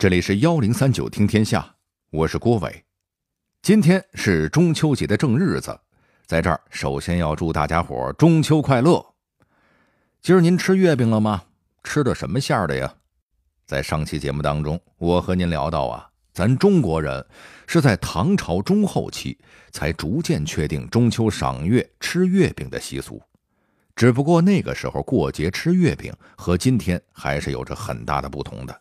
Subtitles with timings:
[0.00, 1.74] 这里是幺零三九听天下，
[2.08, 2.84] 我是郭伟。
[3.60, 5.78] 今天是中秋节的正日子，
[6.24, 9.04] 在这儿首先要祝大家伙儿中秋快乐。
[10.22, 11.42] 今儿您吃月饼了吗？
[11.84, 12.94] 吃的什么馅儿的呀？
[13.66, 17.22] 在上期节目当中，我和您聊到啊，咱中国人
[17.66, 19.36] 是在唐朝中后期
[19.70, 23.20] 才逐渐确定中秋赏月吃月饼的习俗。
[23.94, 28.80] 只不过那个时候过节吃月饼和今天还是有着很大的不同的。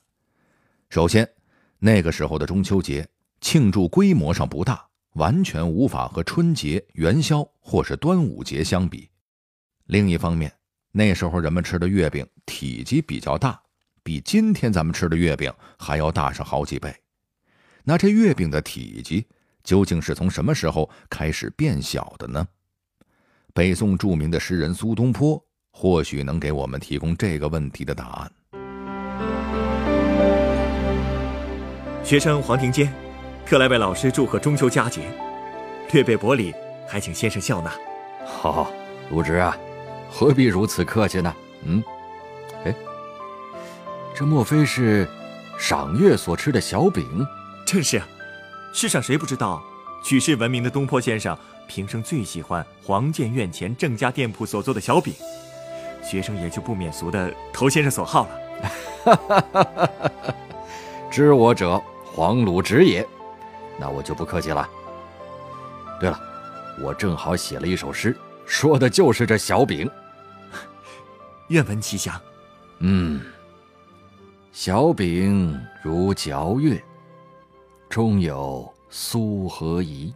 [0.89, 1.29] 首先，
[1.77, 3.07] 那个时候的中秋节
[3.41, 9.07] 庆祝规模上不大，完全无法和春节、元宵或是端午节相比。
[9.85, 10.51] 另一方面，
[10.91, 13.61] 那时候人们吃的月饼体积比较大。
[14.01, 16.91] 比今天咱们吃的月饼还要大上好几倍，
[17.83, 19.27] 那这月饼的体积
[19.63, 22.47] 究竟是从什么时候开始变小的呢？
[23.53, 28.31] 北宋著名的诗人苏东坡或许能给我们提供这个问题的答案。
[32.09, 32.91] 学生黄庭坚，
[33.45, 35.01] 特来为老师祝贺中秋佳节，
[35.91, 36.51] 略备薄礼，
[36.87, 37.71] 还请先生笑纳。
[38.25, 38.71] 好，
[39.11, 39.55] 鲁直啊，
[40.09, 41.31] 何必如此客气呢？
[41.65, 41.83] 嗯，
[42.65, 42.73] 哎。
[44.15, 45.07] 这莫非是
[45.55, 47.05] 赏月所吃的小饼？
[47.63, 48.07] 正是啊，
[48.73, 49.61] 世上谁不知道，
[50.03, 55.13] 举世闻名的东坡先生平生最喜欢黄建院前郑家店铺所做的小饼，
[56.03, 58.27] 学生也就不免俗的投先生所好
[59.05, 59.93] 了。
[61.11, 61.81] 知我者，
[62.19, 63.07] 黄鲁直也。
[63.79, 64.69] 那我就不客气了。
[66.01, 66.19] 对了，
[66.83, 68.13] 我正好写了一首诗，
[68.45, 69.89] 说的就是这小饼。
[71.47, 72.21] 愿闻其详。
[72.79, 73.21] 嗯。
[74.51, 76.83] 小饼如嚼月，
[77.89, 80.13] 中有苏和饴。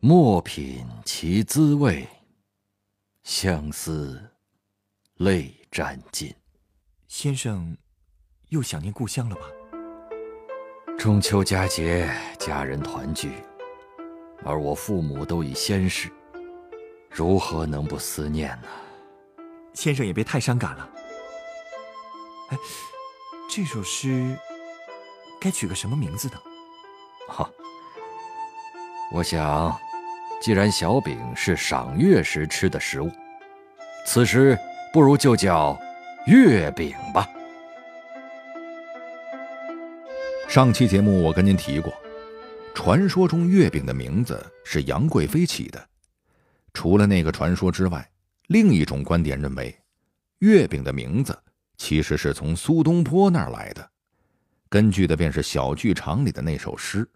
[0.00, 2.06] 莫品其滋味，
[3.22, 4.22] 相思
[5.14, 6.30] 泪沾襟。
[7.08, 7.74] 先生
[8.50, 9.42] 又想念故乡了吧？
[10.98, 13.32] 中秋佳节，家人团聚，
[14.44, 16.10] 而我父母都已仙逝，
[17.08, 18.68] 如何能不思念呢？
[19.72, 20.90] 先生也别太伤感了。
[22.50, 22.58] 哎。
[23.52, 24.38] 这首诗
[25.40, 26.34] 该取个什么名字呢？
[27.26, 27.50] 哈，
[29.10, 29.76] 我想，
[30.40, 33.10] 既然小饼是赏月时吃的食物，
[34.06, 34.56] 此诗
[34.92, 35.76] 不如就叫
[36.26, 37.28] 月饼吧。
[40.50, 41.94] 上期节目我跟您提过，
[42.74, 45.88] 传说中月饼的名字是杨贵妃起的。
[46.74, 48.10] 除了那个传说之外，
[48.48, 49.72] 另一种观点认为，
[50.40, 51.38] 月饼的名字。
[51.76, 53.90] 其实是从苏东坡那儿来的，
[54.68, 57.08] 根据的便是小剧场里的那首诗。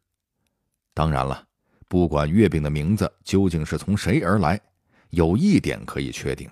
[0.94, 1.44] 当然了，
[1.88, 4.60] 不管月饼的名字究竟是从谁而来，
[5.10, 6.48] 有一点可以确定，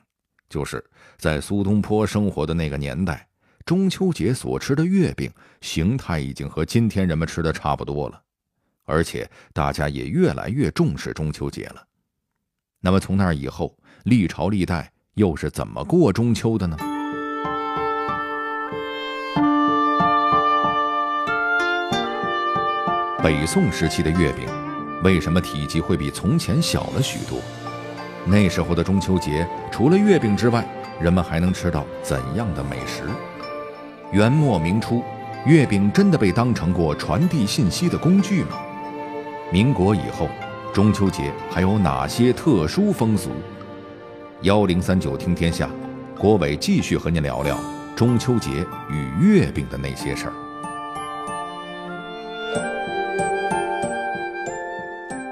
[0.49, 0.85] 就是
[1.17, 3.25] 在苏东坡生活的那个年代，
[3.65, 5.31] 中秋节所吃的月饼
[5.61, 8.21] 形态已经和今天人们吃的差不多了，
[8.85, 11.87] 而且大家也越来越重视中秋节了。
[12.81, 16.77] 那么从那以后，历朝历代又是怎么过中秋的呢？
[23.23, 24.49] 北宋时期的月饼，
[25.05, 27.39] 为什么体积会比从前小了许多？
[28.27, 30.67] 那时候的中秋节，除了月饼之外，
[31.01, 33.05] 人们还能吃到怎样的美食？
[34.13, 35.03] 元末明初，
[35.47, 38.61] 月饼真的被当成过传递信息的工具吗？
[39.51, 40.29] 民国以后，
[40.75, 43.31] 中秋节还有哪些特殊风俗？
[44.43, 45.71] 幺零三九听天下，
[46.19, 47.59] 郭伟继续和您聊聊
[47.97, 50.33] 中秋节与月饼的那些事儿。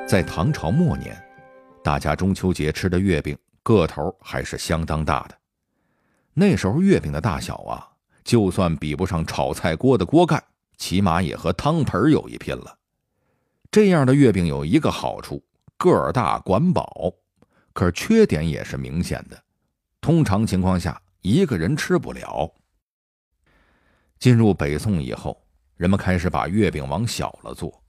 [0.06, 1.14] 在唐朝末年，
[1.84, 5.34] 大家中秋节吃的月饼个头还是相当大的。
[6.32, 7.86] 那时候月饼的大小啊，
[8.24, 10.42] 就算比不上炒菜锅的锅盖，
[10.76, 12.78] 起码也和汤盆有一拼了。
[13.70, 15.42] 这样的月饼有一个好处，
[15.76, 17.12] 个儿大管饱，
[17.72, 19.42] 可是缺点也是明显的。
[20.00, 22.52] 通常情况下，一个人吃不了。
[24.18, 25.40] 进入北宋以后，
[25.76, 27.82] 人们开始把月饼往小了做。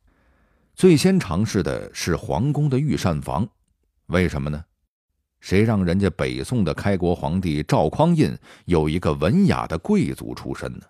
[0.75, 3.47] 最先尝试的是皇宫的御膳房，
[4.07, 4.63] 为什么呢？
[5.41, 10.85] 谁让人家北宋的开国皇帝赵匡胤有一个文雅的贵族出身呢？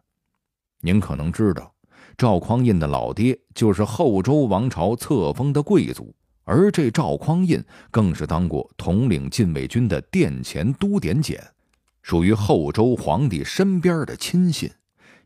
[0.82, 1.74] 您可能知道，
[2.18, 6.14] 赵匡胤的老爹就是后周王朝册封的贵族，
[6.44, 11.42] 而这赵匡胤更是当过统领禁卫军的殿前都点检，
[12.02, 14.70] 属于后周皇帝身边的亲信，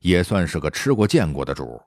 [0.02, 1.82] 也算是个吃过见过的主。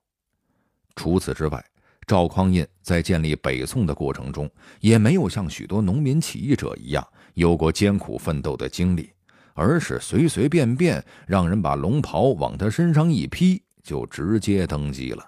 [0.96, 1.64] 除此之外，
[2.04, 4.50] 赵匡胤在建立北宋的过程中，
[4.80, 7.06] 也没有像许多农民起义者一样
[7.38, 9.08] 有过艰苦奋斗的经历，
[9.54, 15.24] 而是随随便便让人把龙袍往他身上一披，就直接登基了。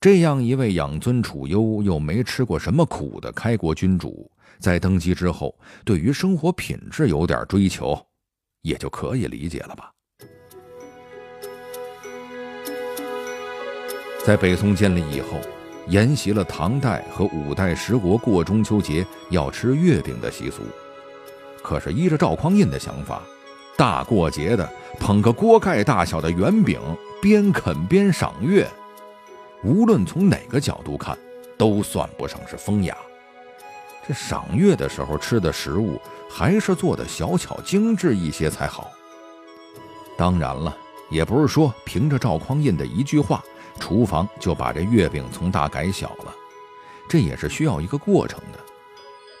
[0.00, 4.30] 这样一位养尊处优又没吃过什么苦的开国君主，
[4.60, 5.52] 在登基之后，
[5.84, 8.00] 对于生活品质有点追求，
[8.62, 9.90] 也就可以理解了吧。
[14.24, 15.40] 在北宋建立以后，
[15.90, 20.62] 沿袭了唐代和五代十国过中秋节要吃月饼的习俗。
[21.62, 23.20] 可是依着赵匡胤的想法，
[23.76, 24.66] 大过节的
[24.98, 26.80] 捧个锅盖大小的圆饼，
[27.20, 28.66] 边啃边赏月。
[29.62, 31.18] 无论从哪个角度看，
[31.58, 32.96] 都算不上是风雅。
[34.08, 36.00] 这赏月的时候吃的食物，
[36.30, 38.90] 还是做的小巧精致一些才好。
[40.16, 40.74] 当然了，
[41.10, 43.44] 也不是说凭着赵匡胤的一句话，
[43.80, 46.32] 厨房就把这月饼从大改小了，
[47.08, 48.60] 这也是需要一个过程的。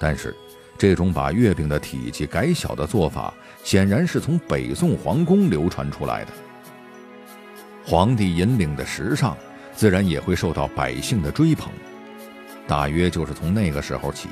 [0.00, 0.34] 但是，
[0.76, 3.32] 这种把月饼的体积改小的做法，
[3.62, 6.32] 显然是从北宋皇宫流传出来的。
[7.84, 9.36] 皇帝引领的时尚。
[9.72, 11.72] 自然也会受到百姓的追捧，
[12.66, 14.28] 大约就是从那个时候起，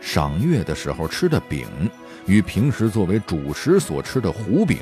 [0.00, 1.66] 赏月的时候吃的饼
[2.26, 4.78] 与平时作为主食所吃的糊饼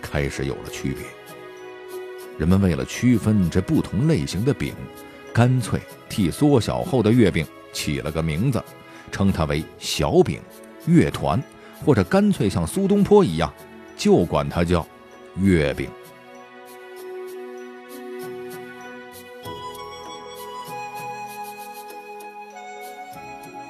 [0.00, 1.25] 开始有了区别。
[2.38, 4.74] 人们为了区分这不同类型的饼，
[5.32, 8.62] 干脆替缩小后的月饼起了个名字，
[9.10, 10.40] 称它为小饼、
[10.86, 11.42] 月团，
[11.84, 13.52] 或者干脆像苏东坡一样，
[13.96, 14.86] 就管它叫
[15.36, 15.88] 月饼。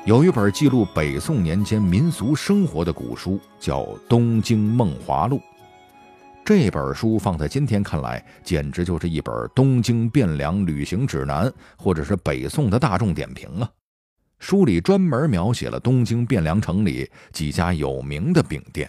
[0.05, 5.37] 有一本记录北宋年间民俗生活的古书，叫《东京梦华录》。
[6.47, 13.69] 这本书放在今天看来，简直就是一本东京汴梁旅行指南，或者是北宋的大众点评啊！
[14.39, 18.89] 书里专门描写了东京汴梁城里几家有名的饼店，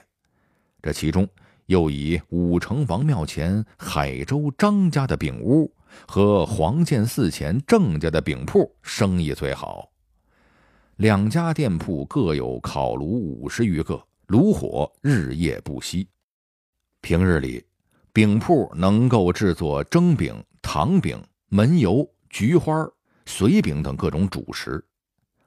[0.84, 1.28] 这其中
[1.66, 5.74] 又以武城王庙前海州张家的饼屋
[6.08, 9.90] 和黄建寺前郑家的饼铺生意最好。
[10.98, 16.08] 两家店铺各有烤炉五十余个，炉火日夜不息。
[17.02, 17.64] 平日里，
[18.12, 22.86] 饼铺能够制作蒸饼、糖饼、门油、菊花、
[23.26, 24.82] 随饼等各种主食；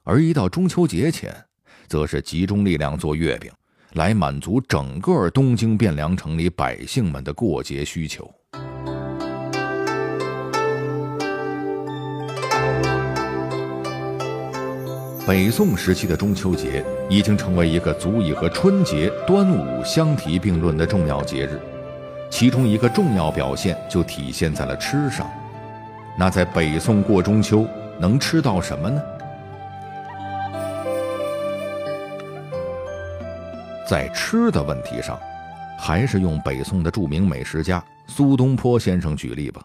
[0.05, 1.35] 而一到中秋节前，
[1.87, 3.53] 则是集中力量做月饼，
[3.93, 8.33] 来满足整个东京汴梁城里百姓们的过节需求。
[15.31, 21.61] 北宋时期的中秋节已经成为一个足以和春节、端午相提并论的重要节日，
[22.29, 25.31] 其中一个重要表现就体现在了吃上。
[26.19, 27.65] 那在北宋过中秋
[28.01, 29.01] 能吃到什么呢？
[33.87, 35.17] 在吃的问题上，
[35.79, 39.65] 还是用北宋的著名美食家苏东坡先生举例吧。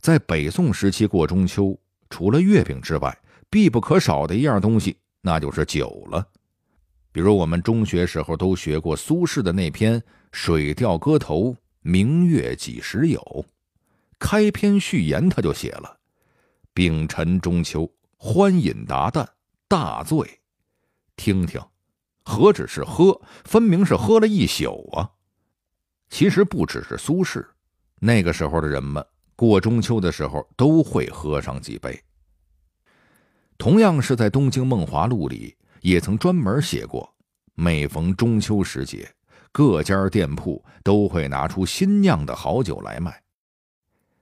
[0.00, 1.78] 在北宋时期过中秋，
[2.10, 3.16] 除了月饼之外，
[3.50, 6.26] 必不可少的一样东西，那就是酒了。
[7.10, 10.00] 比如我们中学时候都学过苏轼的那篇
[10.30, 13.20] 《水调歌头·明月几时有》，
[14.18, 15.98] 开篇序言他就写了
[16.74, 19.26] ：“丙辰中秋，欢饮达旦，
[19.66, 20.40] 大醉。”
[21.16, 21.60] 听听，
[22.22, 25.10] 何止是喝，分明是喝了一宿啊！
[26.10, 27.44] 其实不只是苏轼，
[27.98, 29.04] 那个时候的人们
[29.34, 32.00] 过中秋的时候都会喝上几杯。
[33.58, 37.12] 同样是在《东京梦华录》里，也曾专门写过，
[37.54, 39.12] 每逢中秋时节，
[39.50, 43.20] 各家店铺都会拿出新酿的好酒来卖。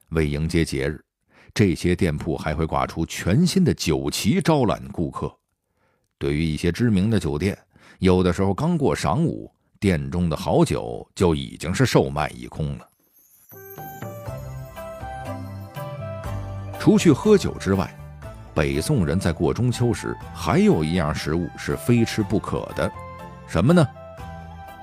[0.08, 1.04] 为迎接节日，
[1.52, 5.30] 这些店铺还会挂出全新的酒旗招揽顾客。
[6.18, 7.56] 对于一些知名的酒店，
[7.98, 12.88] 有的时候刚过晌午，店中的好酒就已经是售卖一空了。
[16.80, 17.94] 除去喝酒之外，
[18.56, 22.90] 北宋人在过中秋时，还有一样食物是非吃不可的，
[23.46, 23.86] 什么呢？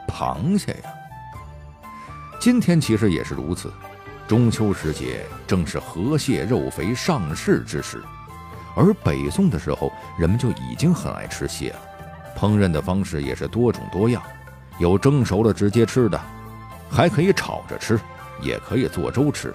[0.08, 0.94] 螃蟹呀。
[2.40, 3.74] 今天其实也是如此。
[4.28, 8.04] 中秋时节正是河蟹肉肥上市之时，
[8.76, 11.80] 而北宋的时候，人们就已经很爱吃蟹了。
[12.38, 14.22] 烹饪的方式也是多种多样，
[14.78, 16.22] 有蒸熟了直接吃的，
[16.92, 18.00] 还可以炒着吃，
[18.40, 19.52] 也可以做粥吃。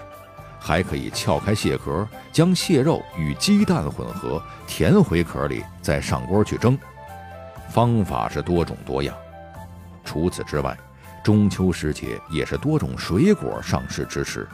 [0.59, 6.77] 还可以撬开蟹壳，将蟹肉与鸡蛋混合，填回壳里，再上锅去蒸。
[7.69, 9.15] 方法是多种多样。
[10.03, 10.77] 除此之外，
[11.23, 14.47] 中秋时节也是多种水果上市之时。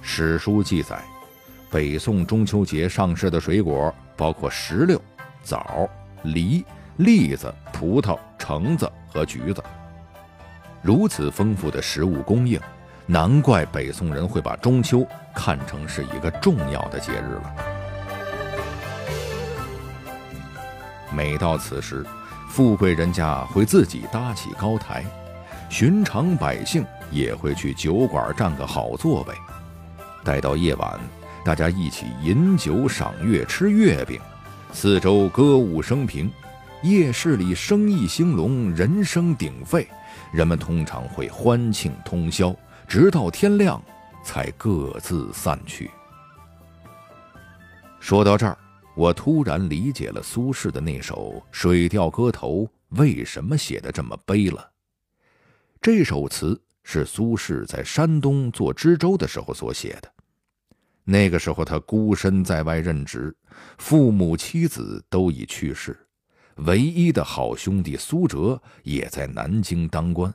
[0.00, 1.02] 史书记载，
[1.70, 5.00] 北宋中秋节上市的水果包括石榴、
[5.44, 5.88] 枣、
[6.24, 6.64] 梨、
[6.96, 9.62] 栗子、葡萄、橙子和橘子。
[10.80, 12.60] 如此丰富的食物供应。
[13.06, 17.54] 难怪北宋人会把中秋看成是一个重要的节日了。
[21.14, 22.06] 每到此时，
[22.48, 25.04] 富贵人家会自己搭起高台，
[25.68, 29.34] 寻常百姓也会去酒馆占个好座位。
[30.24, 30.98] 待到夜晚，
[31.44, 34.20] 大家一起饮酒赏月、吃月饼，
[34.72, 36.30] 四周歌舞升平，
[36.82, 39.86] 夜市里生意兴隆，人声鼎沸。
[40.30, 42.54] 人们通常会欢庆通宵，
[42.92, 43.82] 直到天亮，
[44.22, 45.90] 才各自散去。
[47.98, 48.58] 说到这儿，
[48.94, 54.70] 我突然理解了苏轼的那首《水调歌头》为什么写的这么悲了。
[55.80, 60.12] 这首词是苏轼在山东做知州的时候所写的。
[61.02, 63.34] 那个时候，他孤身在外任职，
[63.78, 65.98] 父母妻子都已去世。
[66.56, 70.30] 唯一的好兄弟苏辙也在南京当官，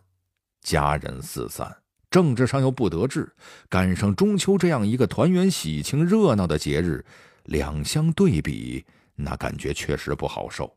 [0.62, 1.72] 家人四散，
[2.18, 3.32] 政治上又不得志，
[3.70, 7.06] 赶上中秋这样一个团圆喜庆热闹的节日，
[7.44, 8.84] 两相对比，
[9.18, 10.76] 那感觉确实不好受。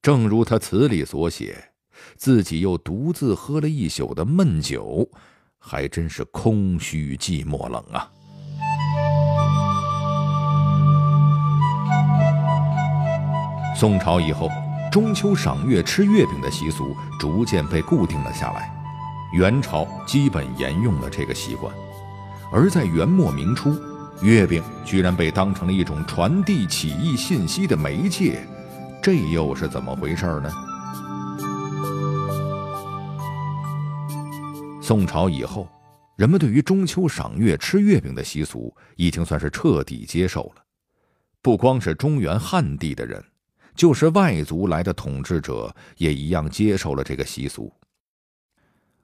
[0.00, 1.72] 正如他词里所写，
[2.14, 5.10] 自己又独自喝了一宿的闷酒，
[5.58, 8.08] 还真是空虚寂寞冷啊。
[13.74, 14.48] 宋朝以后，
[14.92, 18.81] 中秋赏月吃月饼的习俗逐渐被固定了下来。
[19.32, 21.74] 元朝基本沿用了这个习惯，
[22.52, 23.74] 而在元末明初，
[24.20, 28.46] 月饼居然被当成了一种传递起义信息的媒介，
[29.02, 30.52] 这又是怎么回事呢？
[34.82, 35.66] 宋朝以后，
[36.16, 40.62] 人们对于中秋赏月吃月饼的习俗已经算是彻底接受了，
[41.40, 43.22] 不光是中原汉地的人。
[43.74, 47.72] 就是外族来的统治者也一样接受了这个习俗。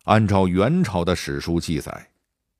[0.08, 2.08] 按照元朝的史书记载，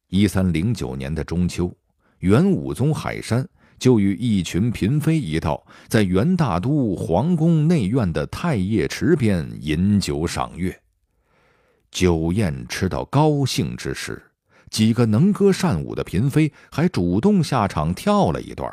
[0.09, 1.75] 一三零九年的中秋，
[2.19, 10.79] 元武宗海山就与一群嫔妃一道，在元大都皇宫内院的太液池边饮酒赏月。
[11.91, 14.23] 酒宴吃到高兴之时，
[14.69, 18.71] 几个能歌善舞的嫔妃还主动下场跳了一段，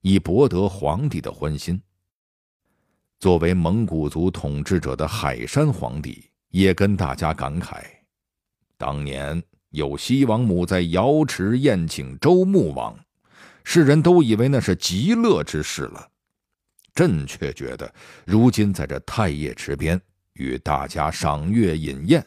[0.00, 1.80] 以博得皇帝的欢心。
[3.20, 7.84] 作为蒙古族统治者的海山皇帝也跟大家感慨：
[8.78, 12.98] 当年有西王母在瑶池宴请周穆王，
[13.64, 16.08] 世人都以为那是极乐之事了。
[16.94, 17.92] 朕却觉得，
[18.24, 20.00] 如今在这太液池边
[20.34, 22.26] 与大家赏月饮宴，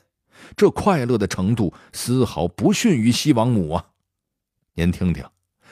[0.56, 3.86] 这快乐的程度丝毫不逊于西王母啊！
[4.74, 5.24] 您听听，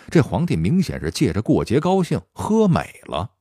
[0.10, 3.32] 这皇帝明显是借着过节高兴，喝美了。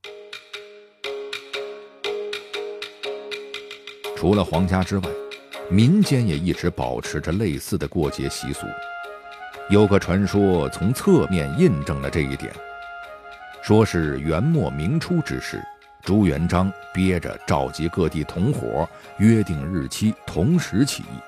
[4.14, 5.08] 除了皇家之外，
[5.68, 8.66] 民间也一直保持着类似的过节习俗。
[9.68, 12.52] 有个传说从侧面印证了这一点，
[13.62, 15.60] 说是元末明初之时，
[16.02, 21.18] 朱元璋憋着召集各地同伙，约定日期同时起义。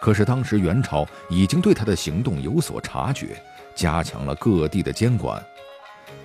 [0.00, 3.40] 可是当时元朝已经对他的行动有所察觉，
[3.76, 5.40] 加强了各地的监管，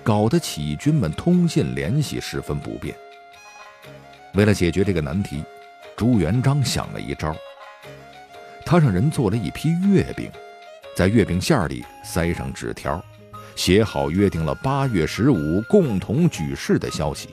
[0.02, 2.92] 搞得起义军们通信联系十分不便。
[4.34, 5.44] 为了解决这个难题，
[5.96, 7.34] 朱元璋想了一招，
[8.66, 10.30] 他让人做了一批月饼，
[10.94, 13.02] 在月饼馅里塞上纸条，
[13.54, 17.30] 写好约定了八月十五共同举事的消息。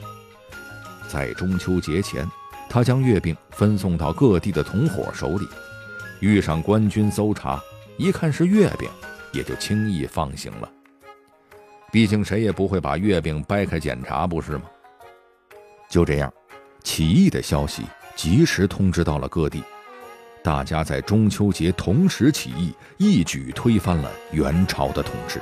[1.06, 2.26] 在中秋节前，
[2.70, 5.46] 他将月饼分送到各地的同伙手里，
[6.20, 7.62] 遇上官军搜查，
[7.98, 8.88] 一看是月饼，
[9.30, 10.68] 也就轻易放行了。
[11.92, 14.62] 毕竟谁也不会把月饼掰开检查，不是吗？
[15.90, 16.32] 就这样，
[16.82, 17.82] 起义的消息。
[18.16, 19.62] 及时通知到了各地，
[20.42, 25.40] 大家在中秋节同时起义，一举推翻了元朝的统治。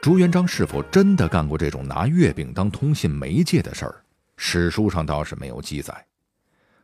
[0.00, 4.04] 朱元璋是否真的干过这种拿月饼当通信媒介的事儿？
[4.36, 6.06] 史书上倒是没有记载。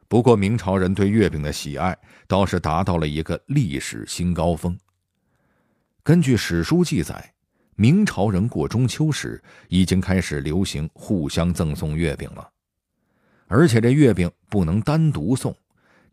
[0.09, 4.76] 不过明朝人对月饼的喜爱倒是达到了一个历史新高峰。
[6.02, 7.32] 根据史书记载。
[7.83, 12.49] 明朝人过中秋时，已经开始流行互相赠送月饼了，
[13.49, 15.53] 而且这月饼不能单独送，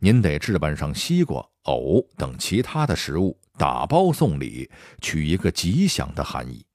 [0.00, 4.68] 您得置办上西瓜、藕等其他的食物，打包送礼，
[5.00, 6.66] 取一个吉祥的含义。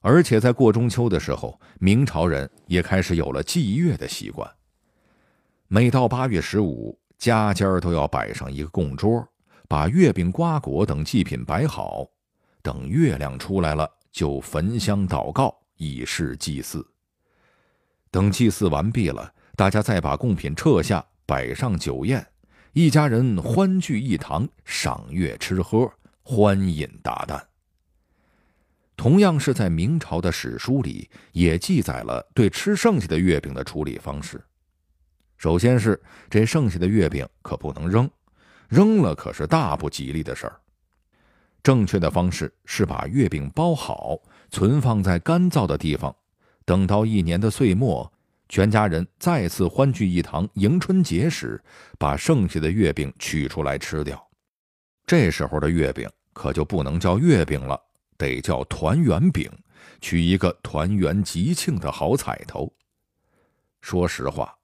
[0.00, 4.50] 而且在过中秋的时候，明朝人也开始有了祭月的习惯。
[5.68, 9.22] 每到八月十五，家家都要摆上一个供桌，
[9.68, 12.08] 把月饼、瓜果等祭品摆好。
[12.62, 16.86] 等月亮出来了，就焚香祷告，以示祭祀。
[18.10, 22.26] 等祭祀完毕了，大家再把贡品撤下，摆上酒宴，
[22.72, 25.90] 一家人欢聚一堂，赏月吃喝，
[26.22, 27.40] 欢饮达旦。
[28.96, 34.42] 同样是在明朝的史书里，也记载了对吃剩下的月饼的处理方式。
[35.38, 35.98] 首先是
[36.28, 38.10] 这剩下的月饼可不能扔，
[38.68, 40.60] 扔了可是大不吉利的事儿。
[41.62, 44.18] 正确的方式是把月饼包好，
[44.50, 46.14] 存放在干燥的地方，
[46.64, 48.10] 等到一年的岁末，
[48.48, 51.62] 全家人再次欢聚一堂迎春节时，
[51.98, 54.28] 把剩下的月饼取出来吃掉。
[55.06, 57.80] 这时候的月饼可就不能叫月饼了。
[58.16, 59.50] 得叫团圆饼，
[60.02, 62.70] 取一个团圆吉庆的好彩头。
[63.80, 64.54] 说实话，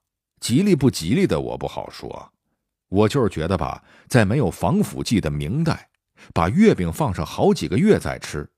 [0.40, 2.30] 吉利不吉利的我不好说，
[2.90, 5.88] 我就是觉得吧，在没有防腐剂的明代，
[6.32, 8.48] 把月饼放上好几个月再吃，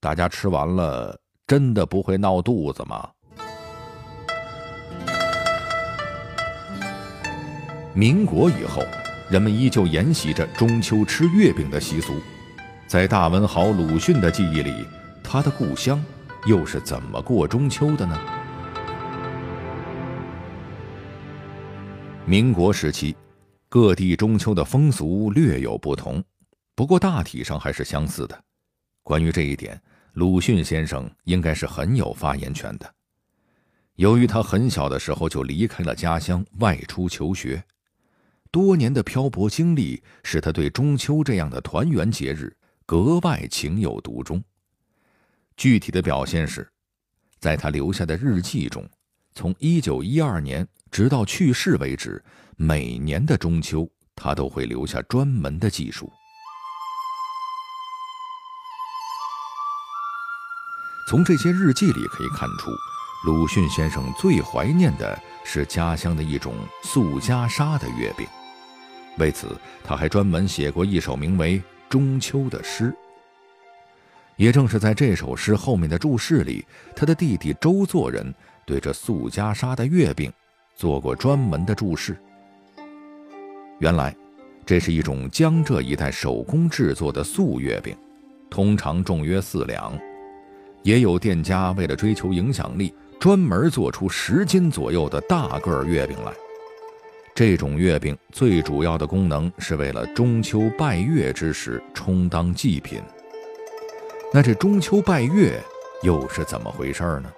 [0.00, 3.08] 大家吃完了真的不会闹肚子吗？
[7.94, 8.82] 民国以后，
[9.30, 12.14] 人们依旧沿袭着中秋吃月饼的习俗。
[12.86, 14.86] 在大文豪鲁迅的记忆里，
[15.22, 16.02] 他的故乡
[16.46, 18.18] 又是怎么过中秋的呢？
[22.24, 23.16] 民国时期，
[23.68, 26.22] 各地中秋的风俗略有不同，
[26.74, 28.44] 不过大体上还是相似的。
[29.02, 29.80] 关于这一点，
[30.14, 32.94] 鲁迅先生应该是很有发言权的。
[33.96, 37.62] 由于他很小的时候就离开了家乡，外出求学，
[38.50, 42.56] 多年的漂泊经历使他对中秋这样的团圆节日。
[42.84, 44.42] 格外情有独钟。
[45.56, 46.68] 具体的表现是，
[47.38, 48.86] 在他留下的日记中，
[49.34, 52.22] 从一九一二年直到去世为止，
[52.56, 56.12] 每年的中秋，他都会留下专门的记述。
[61.12, 62.70] 从这些日记里可以看出，
[63.26, 66.54] 鲁迅先生最怀念的是家乡的一种
[66.84, 68.26] 素家沙的月饼。
[69.18, 69.48] 为此，
[69.84, 71.62] 他还专门写过一首名为。
[71.90, 72.96] 中秋的诗，
[74.36, 76.64] 也正是在这首诗后面的注释里，
[76.96, 80.32] 他的弟弟周作人对这素家沙的月饼
[80.74, 82.16] 做过专门的注释。
[83.80, 84.16] 原来，
[84.64, 87.94] 这是一种江浙一带手工制作的素月饼，
[88.48, 89.92] 通常重约四两，
[90.82, 96.32] 也有店家为了追求影响力，专门做出十斤左右的大个月饼来。
[97.34, 103.00] 这种月饼最主要的功能是为了中秋拜月之时充当祭品。
[104.32, 105.58] 那这中秋拜月
[106.02, 107.32] 又是怎么回事呢？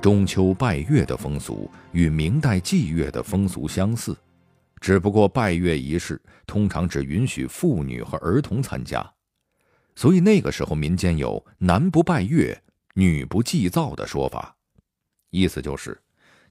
[0.00, 4.16] 中秋拜月的风俗与明代祭月的风俗相似，
[4.80, 9.10] 只不过拜月仪式通常只允许妇女和儿童参加，
[9.94, 12.62] 所以那个时候民间有“男不拜月，
[12.94, 14.54] 女不祭灶”的说法。
[15.30, 16.00] 意思就是，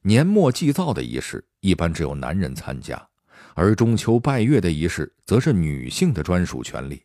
[0.02, 3.08] 年末祭灶的仪式一般只有男人参加，
[3.54, 7.04] 而中秋拜月的仪式则是女性的专属权利。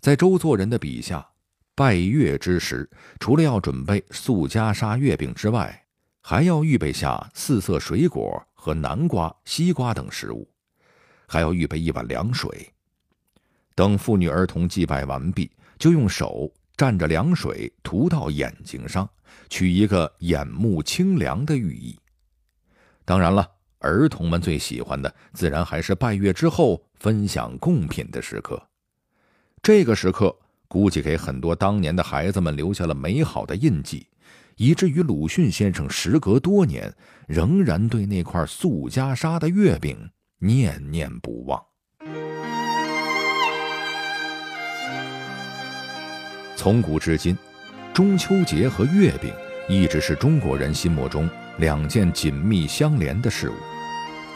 [0.00, 1.28] 在周作人的笔下，
[1.74, 2.88] 拜月之时，
[3.18, 5.86] 除了要准备素袈裟月饼之外，
[6.20, 10.44] 还要预备下四色水果和南瓜、西瓜等食物，
[11.28, 12.68] 还要预备一碗凉水。
[13.76, 15.48] 等妇女儿童祭拜完毕，
[15.78, 19.08] 就用手蘸着凉水涂到眼睛上。
[19.48, 21.96] 取一个眼目清凉的寓意。
[23.04, 23.48] 当然了，
[23.78, 28.60] 儿童们最喜欢的自然还是拜月之后分享贡品的时刻。
[29.62, 34.08] 这个时刻估计给很多当年的孩子们留下了美好的印记，
[34.56, 36.92] 以至于鲁迅先生时隔多年
[37.26, 41.62] 仍然对那块素家沙的月饼念念不忘。
[46.54, 47.36] 从古至今。
[47.94, 49.32] 中秋节和月饼
[49.70, 53.54] 一直是中国人心目中两件紧密相连的事物，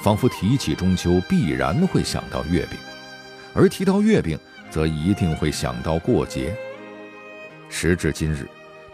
[0.03, 2.79] 仿佛提起中秋必然会想到月饼，
[3.53, 4.39] 而提到月饼
[4.71, 6.57] 则一定会想到过节。
[7.69, 8.49] 时至今日，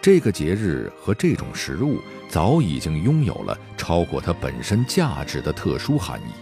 [0.06, 6.32] 这个节日和这种食物早已经拥有了超过它本身价值的特殊含义。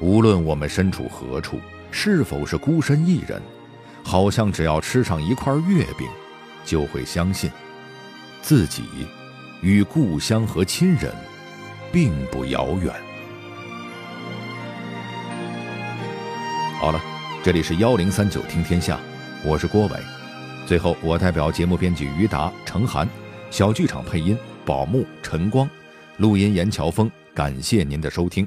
[0.00, 1.60] 无论我们身处何处，
[1.92, 3.40] 是否是孤身一人，
[4.02, 6.08] 好像只要吃上一块月饼。
[6.64, 7.48] 就会相信，
[8.42, 8.82] 自己
[9.62, 11.14] 与故乡和亲人
[11.92, 12.92] 并不遥远。
[16.80, 17.00] 好了，
[17.44, 18.98] 这里是幺零三九听天下，
[19.44, 20.19] 我是郭伟。
[20.70, 23.08] 最后，我代表节目编辑于达、程涵，
[23.50, 25.68] 小剧场配音宝木、晨光，
[26.18, 28.46] 录音严乔峰，感谢您的收听。